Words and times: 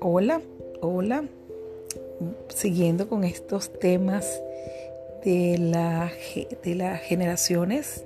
Hola, 0.00 0.42
hola. 0.80 1.24
Siguiendo 2.48 3.08
con 3.08 3.24
estos 3.24 3.72
temas 3.78 4.42
de, 5.24 5.56
la, 5.58 6.12
de 6.62 6.74
las 6.74 7.00
generaciones 7.00 8.04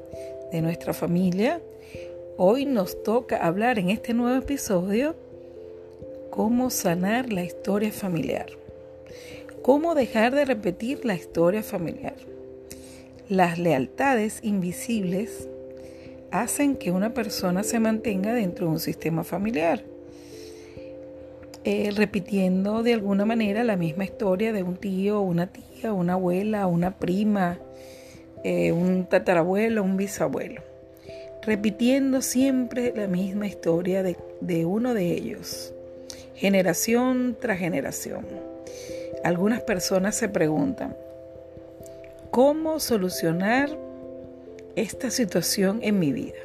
de 0.53 0.63
nuestra 0.63 0.93
familia, 0.93 1.61
hoy 2.37 2.65
nos 2.67 3.03
toca 3.03 3.45
hablar 3.45 3.79
en 3.79 3.91
este 3.91 4.15
nuevo 4.15 4.39
episodio 4.39 5.17
cómo 6.31 6.71
sanar 6.71 7.33
la 7.33 7.45
historia 7.45 7.93
familiar. 7.93 8.47
Cómo 9.63 9.95
dejar 9.95 10.35
de 10.35 10.45
repetir 10.45 11.05
la 11.05 11.15
historia 11.15 11.63
familiar. 11.63 12.30
Las 13.31 13.61
lealtades 13.61 14.41
invisibles 14.43 15.49
hacen 16.33 16.75
que 16.75 16.91
una 16.91 17.15
persona 17.15 17.63
se 17.63 17.79
mantenga 17.79 18.35
dentro 18.35 18.67
de 18.67 18.73
un 18.73 18.81
sistema 18.81 19.23
familiar 19.23 19.85
eh, 21.63 21.93
repitiendo 21.95 22.83
de 22.83 22.93
alguna 22.93 23.25
manera 23.25 23.63
la 23.63 23.77
misma 23.77 24.03
historia 24.03 24.53
de 24.53 24.65
un 24.65 24.77
tío, 24.77 25.21
una 25.21 25.47
tía, 25.47 25.93
una 25.93 26.15
abuela, 26.15 26.67
una 26.67 26.99
prima, 26.99 27.61
eh, 28.43 28.73
un 28.73 29.05
tatarabuelo, 29.05 29.85
un 29.85 29.97
bisabuelo. 29.97 30.63
Repitiendo 31.43 32.23
siempre 32.23 32.93
la 32.97 33.07
misma 33.07 33.47
historia 33.47 34.03
de, 34.03 34.17
de 34.41 34.65
uno 34.65 34.93
de 34.93 35.13
ellos, 35.13 35.73
generación 36.35 37.37
tras 37.41 37.61
generación. 37.61 38.27
Algunas 39.23 39.61
personas 39.61 40.17
se 40.17 40.29
preguntan, 40.29 40.97
¿cómo 42.31 42.79
solucionar 42.79 43.77
esta 44.77 45.11
situación 45.11 45.81
en 45.83 45.99
mi 45.99 46.13
vida? 46.13 46.39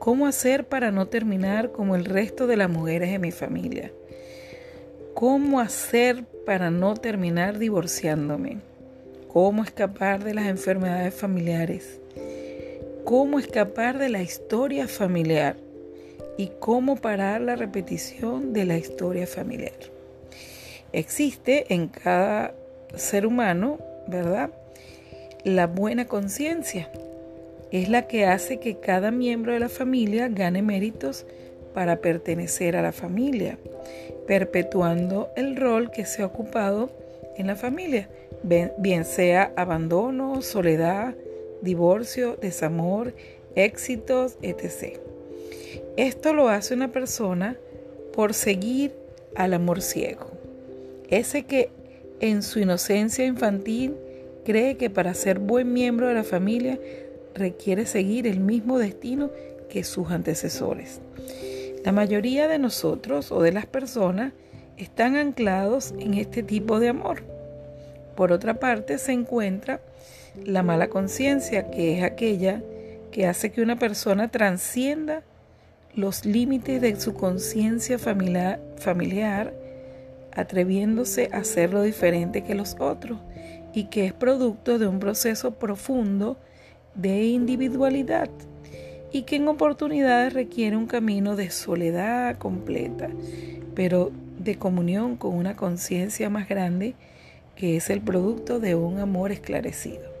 ¿Cómo 0.00 0.26
hacer 0.26 0.64
para 0.66 0.90
no 0.90 1.06
terminar 1.06 1.70
como 1.70 1.94
el 1.94 2.04
resto 2.04 2.46
de 2.46 2.56
las 2.56 2.68
mujeres 2.68 3.10
de 3.10 3.18
mi 3.18 3.30
familia? 3.30 3.92
¿Cómo 5.14 5.60
hacer 5.60 6.24
para 6.44 6.70
no 6.70 6.94
terminar 6.94 7.58
divorciándome? 7.58 8.58
¿Cómo 9.28 9.62
escapar 9.62 10.24
de 10.24 10.34
las 10.34 10.46
enfermedades 10.46 11.14
familiares? 11.14 12.00
¿Cómo 13.04 13.38
escapar 13.38 13.98
de 13.98 14.08
la 14.08 14.22
historia 14.22 14.88
familiar? 14.88 15.56
¿Y 16.36 16.50
cómo 16.58 16.96
parar 16.96 17.40
la 17.40 17.54
repetición 17.54 18.52
de 18.52 18.64
la 18.64 18.76
historia 18.76 19.26
familiar? 19.26 19.78
Existe 20.92 21.72
en 21.72 21.86
cada 21.88 22.54
ser 22.96 23.24
humano, 23.24 23.78
¿verdad? 24.08 24.50
La 25.44 25.66
buena 25.66 26.06
conciencia 26.06 26.88
es 27.70 27.90
la 27.90 28.06
que 28.06 28.24
hace 28.24 28.60
que 28.60 28.78
cada 28.80 29.10
miembro 29.10 29.52
de 29.52 29.60
la 29.60 29.68
familia 29.68 30.28
gane 30.28 30.62
méritos 30.62 31.26
para 31.74 31.96
pertenecer 31.96 32.76
a 32.76 32.82
la 32.82 32.92
familia, 32.92 33.58
perpetuando 34.26 35.28
el 35.36 35.56
rol 35.56 35.90
que 35.90 36.06
se 36.06 36.22
ha 36.22 36.26
ocupado 36.26 36.88
en 37.36 37.46
la 37.46 37.56
familia, 37.56 38.08
bien 38.42 39.04
sea 39.04 39.52
abandono, 39.54 40.40
soledad, 40.40 41.14
divorcio, 41.60 42.38
desamor, 42.40 43.12
éxitos, 43.54 44.38
etc. 44.40 44.98
Esto 45.98 46.32
lo 46.32 46.48
hace 46.48 46.72
una 46.72 46.90
persona 46.90 47.58
por 48.14 48.32
seguir 48.32 48.94
al 49.34 49.52
amor 49.52 49.82
ciego, 49.82 50.26
ese 51.10 51.42
que 51.42 51.68
en 52.20 52.42
su 52.42 52.60
inocencia 52.60 53.26
infantil 53.26 53.94
cree 54.44 54.76
que 54.76 54.90
para 54.90 55.14
ser 55.14 55.38
buen 55.38 55.72
miembro 55.72 56.08
de 56.08 56.14
la 56.14 56.24
familia 56.24 56.78
requiere 57.34 57.86
seguir 57.86 58.26
el 58.26 58.40
mismo 58.40 58.78
destino 58.78 59.30
que 59.68 59.84
sus 59.84 60.10
antecesores. 60.10 61.00
La 61.84 61.92
mayoría 61.92 62.48
de 62.48 62.58
nosotros 62.58 63.32
o 63.32 63.42
de 63.42 63.52
las 63.52 63.66
personas 63.66 64.32
están 64.76 65.16
anclados 65.16 65.94
en 65.98 66.14
este 66.14 66.42
tipo 66.42 66.80
de 66.80 66.88
amor. 66.88 67.22
Por 68.16 68.32
otra 68.32 68.54
parte, 68.54 68.98
se 68.98 69.12
encuentra 69.12 69.80
la 70.44 70.62
mala 70.62 70.88
conciencia, 70.88 71.70
que 71.70 71.98
es 71.98 72.04
aquella 72.04 72.62
que 73.10 73.26
hace 73.26 73.50
que 73.50 73.62
una 73.62 73.78
persona 73.78 74.28
transcienda 74.28 75.22
los 75.94 76.24
límites 76.24 76.80
de 76.80 76.98
su 77.00 77.14
conciencia 77.14 77.98
familiar, 77.98 78.60
familiar, 78.76 79.52
atreviéndose 80.32 81.30
a 81.32 81.38
hacerlo 81.38 81.82
diferente 81.82 82.42
que 82.42 82.54
los 82.54 82.76
otros 82.80 83.18
y 83.74 83.84
que 83.84 84.06
es 84.06 84.12
producto 84.12 84.78
de 84.78 84.86
un 84.86 85.00
proceso 85.00 85.52
profundo 85.52 86.36
de 86.94 87.24
individualidad 87.24 88.30
y 89.12 89.22
que 89.22 89.36
en 89.36 89.48
oportunidades 89.48 90.32
requiere 90.32 90.76
un 90.76 90.86
camino 90.86 91.36
de 91.36 91.50
soledad 91.50 92.36
completa, 92.38 93.08
pero 93.74 94.12
de 94.38 94.56
comunión 94.56 95.16
con 95.16 95.34
una 95.34 95.56
conciencia 95.56 96.30
más 96.30 96.48
grande 96.48 96.94
que 97.56 97.76
es 97.76 97.90
el 97.90 98.00
producto 98.00 98.60
de 98.60 98.74
un 98.74 98.98
amor 98.98 99.32
esclarecido. 99.32 100.12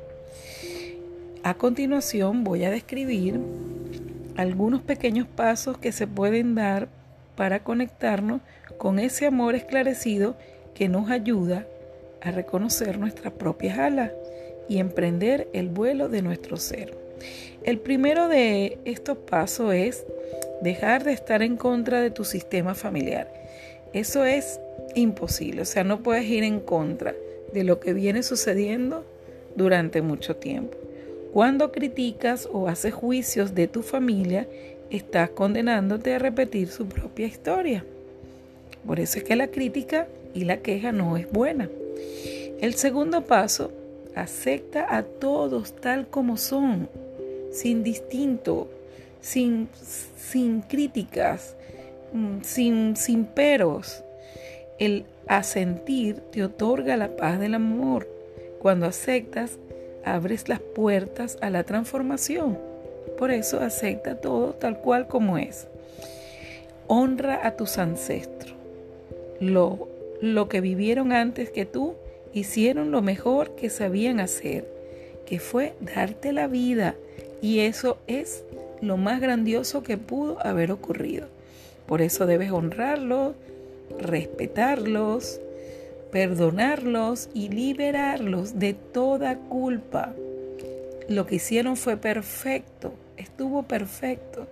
A 1.42 1.54
continuación 1.54 2.44
voy 2.44 2.64
a 2.64 2.70
describir 2.70 3.40
algunos 4.36 4.82
pequeños 4.82 5.26
pasos 5.28 5.78
que 5.78 5.92
se 5.92 6.06
pueden 6.06 6.54
dar 6.54 6.88
para 7.36 7.62
conectarnos 7.62 8.40
con 8.78 8.98
ese 8.98 9.26
amor 9.26 9.54
esclarecido 9.54 10.36
que 10.74 10.88
nos 10.88 11.10
ayuda 11.10 11.66
a 12.24 12.30
reconocer 12.30 12.98
nuestras 12.98 13.32
propias 13.32 13.78
alas 13.78 14.10
y 14.68 14.78
emprender 14.78 15.48
el 15.52 15.68
vuelo 15.68 16.08
de 16.08 16.22
nuestro 16.22 16.56
ser. 16.56 16.96
El 17.62 17.78
primero 17.78 18.28
de 18.28 18.78
estos 18.84 19.16
pasos 19.18 19.74
es 19.74 20.04
dejar 20.60 21.04
de 21.04 21.12
estar 21.12 21.42
en 21.42 21.56
contra 21.56 22.00
de 22.00 22.10
tu 22.10 22.24
sistema 22.24 22.74
familiar. 22.74 23.32
Eso 23.92 24.24
es 24.24 24.60
imposible, 24.94 25.62
o 25.62 25.64
sea, 25.64 25.84
no 25.84 26.02
puedes 26.02 26.24
ir 26.24 26.42
en 26.44 26.60
contra 26.60 27.14
de 27.52 27.64
lo 27.64 27.80
que 27.80 27.92
viene 27.92 28.22
sucediendo 28.22 29.04
durante 29.54 30.02
mucho 30.02 30.36
tiempo. 30.36 30.76
Cuando 31.32 31.72
criticas 31.72 32.48
o 32.52 32.68
haces 32.68 32.94
juicios 32.94 33.54
de 33.54 33.68
tu 33.68 33.82
familia, 33.82 34.46
estás 34.90 35.30
condenándote 35.30 36.14
a 36.14 36.18
repetir 36.18 36.68
su 36.68 36.86
propia 36.86 37.26
historia. 37.26 37.84
Por 38.86 39.00
eso 39.00 39.18
es 39.18 39.24
que 39.24 39.36
la 39.36 39.48
crítica 39.48 40.06
y 40.34 40.44
la 40.44 40.58
queja 40.58 40.92
no 40.92 41.16
es 41.16 41.30
buena. 41.30 41.68
El 42.60 42.74
segundo 42.74 43.24
paso 43.24 43.70
Acepta 44.14 44.96
a 44.96 45.02
todos 45.02 45.72
tal 45.72 46.06
como 46.06 46.36
son, 46.36 46.88
sin 47.50 47.82
distinto, 47.82 48.68
sin, 49.20 49.68
sin 50.16 50.60
críticas, 50.60 51.56
mm, 52.12 52.42
sin, 52.42 52.96
sin 52.96 53.24
peros. 53.24 54.04
El 54.78 55.04
asentir 55.26 56.20
te 56.30 56.44
otorga 56.44 56.96
la 56.96 57.16
paz 57.16 57.40
del 57.40 57.54
amor. 57.54 58.06
Cuando 58.62 58.86
aceptas, 58.86 59.58
abres 60.04 60.48
las 60.48 60.60
puertas 60.60 61.38
a 61.40 61.50
la 61.50 61.64
transformación. 61.64 62.56
Por 63.18 63.32
eso 63.32 63.60
acepta 63.60 64.20
todo 64.20 64.52
tal 64.52 64.78
cual 64.78 65.08
como 65.08 65.38
es. 65.38 65.66
Honra 66.86 67.44
a 67.44 67.56
tus 67.56 67.78
ancestros. 67.78 68.54
Lo, 69.40 69.88
lo 70.20 70.48
que 70.48 70.60
vivieron 70.60 71.12
antes 71.12 71.50
que 71.50 71.66
tú 71.66 71.94
hicieron 72.32 72.90
lo 72.90 73.02
mejor 73.02 73.54
que 73.54 73.70
sabían 73.70 74.20
hacer, 74.20 74.66
que 75.26 75.38
fue 75.38 75.74
darte 75.80 76.32
la 76.32 76.46
vida. 76.46 76.94
Y 77.40 77.60
eso 77.60 77.98
es 78.06 78.44
lo 78.80 78.96
más 78.96 79.20
grandioso 79.20 79.82
que 79.82 79.98
pudo 79.98 80.44
haber 80.44 80.72
ocurrido. 80.72 81.26
Por 81.86 82.02
eso 82.02 82.26
debes 82.26 82.50
honrarlos, 82.50 83.34
respetarlos, 83.98 85.40
perdonarlos 86.10 87.28
y 87.34 87.48
liberarlos 87.48 88.58
de 88.58 88.74
toda 88.74 89.36
culpa. 89.36 90.14
Lo 91.08 91.26
que 91.26 91.36
hicieron 91.36 91.76
fue 91.76 91.96
perfecto, 91.96 92.94
estuvo 93.16 93.64
perfecto, 93.64 94.46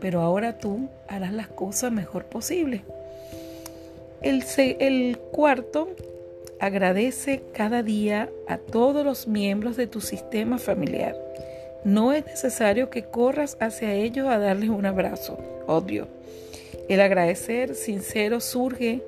pero 0.00 0.22
ahora 0.22 0.58
tú 0.58 0.88
harás 1.08 1.32
las 1.32 1.48
cosas 1.48 1.92
mejor 1.92 2.24
posible. 2.24 2.84
El, 4.20 5.18
cuarto 5.32 5.88
Agradece 6.60 7.42
cada 7.52 7.84
día 7.84 8.30
a 8.48 8.58
todos 8.58 9.04
los 9.04 9.28
miembros 9.28 9.76
de 9.76 9.86
tu 9.86 10.00
sistema 10.00 10.58
familiar. 10.58 11.16
No 11.84 12.12
es 12.12 12.26
necesario 12.26 12.90
que 12.90 13.04
corras 13.04 13.56
hacia 13.60 13.94
ellos 13.94 14.26
a 14.26 14.38
darles 14.38 14.68
un 14.68 14.84
abrazo, 14.84 15.38
obvio. 15.68 16.08
El 16.88 17.00
agradecer 17.00 17.76
sincero 17.76 18.40
surge 18.40 19.02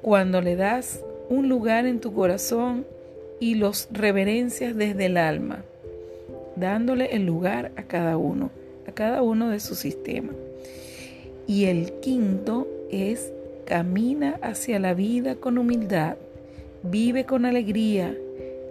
cuando 0.00 0.40
le 0.40 0.56
das 0.56 1.00
un 1.28 1.50
lugar 1.50 1.84
en 1.84 2.00
tu 2.00 2.14
corazón 2.14 2.86
y 3.38 3.56
los 3.56 3.88
reverencias 3.90 4.74
desde 4.74 5.06
el 5.06 5.18
alma, 5.18 5.64
dándole 6.56 7.14
el 7.14 7.26
lugar 7.26 7.70
a 7.76 7.82
cada 7.82 8.16
uno, 8.16 8.50
a 8.86 8.92
cada 8.92 9.20
uno 9.20 9.50
de 9.50 9.60
su 9.60 9.74
sistema. 9.74 10.32
Y 11.46 11.66
el 11.66 11.92
quinto 12.00 12.66
es 12.90 13.30
camina 13.72 14.38
hacia 14.42 14.78
la 14.78 14.92
vida 14.92 15.36
con 15.36 15.56
humildad 15.56 16.16
Vive 16.82 17.24
con 17.24 17.46
alegría, 17.46 18.14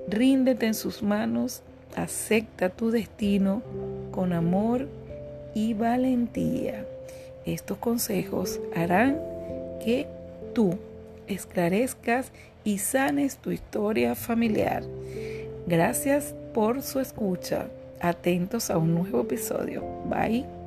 ríndete 0.08 0.68
en 0.68 0.76
sus 0.76 1.02
manos 1.02 1.64
Acepta 1.96 2.70
tu 2.70 2.92
destino 2.92 3.64
con 4.12 4.32
amor 4.32 4.88
y 5.56 5.74
valentía. 5.74 6.86
Estos 7.46 7.80
consejos 7.80 8.60
harán 8.76 9.18
que 9.84 10.06
tú 10.54 10.78
esclarezcas 11.28 12.32
y 12.64 12.78
sanes 12.78 13.38
tu 13.38 13.50
historia 13.52 14.14
familiar. 14.14 14.84
Gracias 15.66 16.36
por 16.54 16.84
su 16.84 17.00
escucha. 17.00 17.66
Atentos 18.00 18.70
a 18.70 18.78
un 18.78 18.94
nuevo 18.94 19.22
episodio. 19.22 19.84
Bye. 20.06 20.61